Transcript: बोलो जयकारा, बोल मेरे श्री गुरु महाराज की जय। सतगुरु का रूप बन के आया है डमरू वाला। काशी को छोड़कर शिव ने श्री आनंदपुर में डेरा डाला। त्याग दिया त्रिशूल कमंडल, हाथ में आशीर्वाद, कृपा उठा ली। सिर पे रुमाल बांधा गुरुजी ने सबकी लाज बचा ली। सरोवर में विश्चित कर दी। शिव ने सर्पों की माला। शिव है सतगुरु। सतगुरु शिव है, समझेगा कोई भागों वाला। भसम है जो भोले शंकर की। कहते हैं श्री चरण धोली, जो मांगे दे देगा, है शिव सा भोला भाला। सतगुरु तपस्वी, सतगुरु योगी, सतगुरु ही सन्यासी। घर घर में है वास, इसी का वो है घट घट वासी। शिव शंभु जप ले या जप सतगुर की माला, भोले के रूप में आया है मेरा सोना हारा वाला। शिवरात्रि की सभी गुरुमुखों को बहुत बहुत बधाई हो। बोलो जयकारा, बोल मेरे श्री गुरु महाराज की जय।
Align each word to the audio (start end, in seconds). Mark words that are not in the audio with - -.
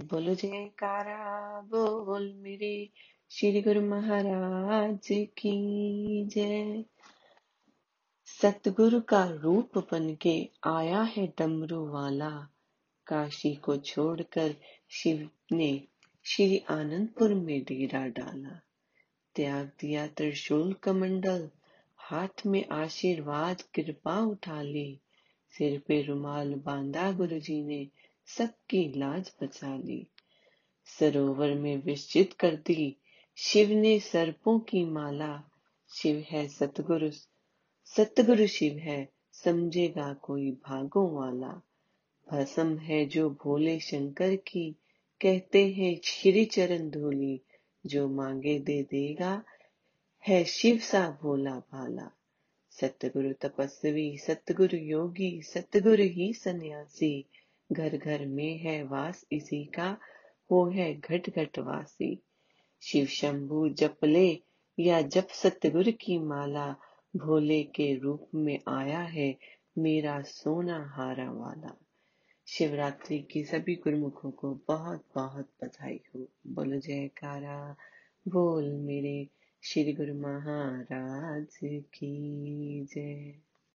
बोलो 0.00 0.34
जयकारा, 0.34 1.60
बोल 1.60 2.32
मेरे 2.32 2.90
श्री 3.30 3.62
गुरु 3.62 3.80
महाराज 3.80 5.08
की 5.10 6.24
जय। 6.24 6.84
सतगुरु 8.26 9.00
का 9.00 9.24
रूप 9.24 9.78
बन 9.78 10.14
के 10.14 10.48
आया 10.64 11.02
है 11.02 11.32
डमरू 11.38 11.86
वाला। 11.86 12.48
काशी 13.06 13.54
को 13.54 13.76
छोड़कर 13.76 14.54
शिव 14.90 15.30
ने 15.52 15.82
श्री 16.24 16.58
आनंदपुर 16.58 17.34
में 17.34 17.62
डेरा 17.62 18.06
डाला। 18.06 18.60
त्याग 19.34 19.66
दिया 19.80 20.06
त्रिशूल 20.06 20.72
कमंडल, 20.72 21.50
हाथ 21.96 22.46
में 22.46 22.68
आशीर्वाद, 22.68 23.62
कृपा 23.62 24.20
उठा 24.20 24.62
ली। 24.62 25.00
सिर 25.48 25.82
पे 25.88 26.02
रुमाल 26.02 26.54
बांधा 26.54 27.12
गुरुजी 27.12 27.64
ने 27.64 27.88
सबकी 28.26 28.98
लाज 28.98 29.32
बचा 29.42 29.76
ली। 29.76 30.06
सरोवर 30.84 31.54
में 31.54 31.82
विश्चित 31.82 32.32
कर 32.32 32.56
दी। 32.56 32.96
शिव 33.36 33.68
ने 33.70 34.00
सर्पों 34.00 34.60
की 34.60 34.84
माला। 34.84 35.50
शिव 35.88 36.24
है 36.28 36.48
सतगुरु। 36.48 37.10
सतगुरु 37.84 38.46
शिव 38.46 38.78
है, 38.78 39.08
समझेगा 39.32 40.14
कोई 40.14 40.50
भागों 40.50 41.14
वाला। 41.14 41.62
भसम 42.32 42.78
है 42.78 43.06
जो 43.06 43.30
भोले 43.30 43.80
शंकर 43.80 44.36
की। 44.36 44.76
कहते 45.20 45.72
हैं 45.72 46.00
श्री 46.04 46.44
चरण 46.44 46.90
धोली, 46.90 47.40
जो 47.86 48.08
मांगे 48.08 48.58
दे 48.58 48.82
देगा, 48.82 49.44
है 50.28 50.44
शिव 50.44 50.78
सा 50.78 51.18
भोला 51.22 51.54
भाला। 51.54 52.10
सतगुरु 52.70 53.32
तपस्वी, 53.32 54.18
सतगुरु 54.18 54.76
योगी, 54.76 55.42
सतगुरु 55.42 56.02
ही 56.02 56.34
सन्यासी। 56.34 57.24
घर 57.72 57.96
घर 57.96 58.26
में 58.26 58.58
है 58.58 58.82
वास, 58.82 59.26
इसी 59.32 59.64
का 59.64 59.98
वो 60.50 60.70
है 60.70 60.94
घट 60.94 61.30
घट 61.30 61.58
वासी। 61.58 62.22
शिव 62.82 63.06
शंभु 63.06 63.68
जप 63.68 64.04
ले 64.04 64.42
या 64.80 65.02
जप 65.02 65.28
सतगुर 65.30 65.90
की 65.90 66.18
माला, 66.18 66.76
भोले 67.16 67.62
के 67.62 67.98
रूप 67.98 68.28
में 68.34 68.60
आया 68.68 69.00
है 69.00 69.38
मेरा 69.78 70.22
सोना 70.22 70.92
हारा 70.96 71.32
वाला। 71.32 71.78
शिवरात्रि 72.46 73.18
की 73.18 73.44
सभी 73.44 73.74
गुरुमुखों 73.74 74.30
को 74.30 74.60
बहुत 74.68 75.04
बहुत 75.14 75.50
बधाई 75.62 76.00
हो। 76.14 76.28
बोलो 76.46 76.78
जयकारा, 76.80 77.76
बोल 78.28 78.72
मेरे 78.72 79.28
श्री 79.62 79.92
गुरु 79.92 80.14
महाराज 80.14 81.58
की 81.64 82.84
जय। 82.84 83.51